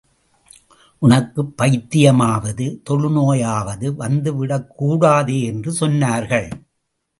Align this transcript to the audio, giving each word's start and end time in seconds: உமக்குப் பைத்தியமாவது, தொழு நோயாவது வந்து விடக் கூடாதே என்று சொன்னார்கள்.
உமக்குப் 1.01 1.53
பைத்தியமாவது, 1.61 2.81
தொழு 2.83 3.09
நோயாவது 3.09 3.95
வந்து 3.95 4.35
விடக் 4.35 4.77
கூடாதே 4.77 5.41
என்று 5.43 5.71
சொன்னார்கள். 5.79 6.51